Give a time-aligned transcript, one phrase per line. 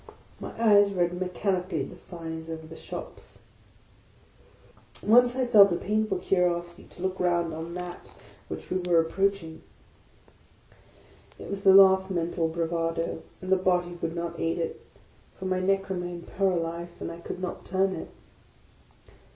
[0.39, 3.43] My eyes read mechanically the signs over the shops.
[5.03, 8.09] Once I felt a painf al curiosity to look round on that
[8.47, 9.61] which we were approaching.
[11.37, 14.81] It was the last mental bravado, and the body would not aid it;
[15.37, 18.07] for my neck remained paralyzed, and I could not turn it.